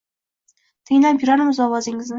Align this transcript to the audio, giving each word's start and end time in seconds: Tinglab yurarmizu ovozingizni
Tinglab 0.91 1.23
yurarmizu 1.27 1.67
ovozingizni 1.69 2.09